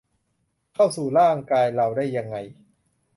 [0.73, 2.35] เข้าสู่ร่างกายเราได้ยังไง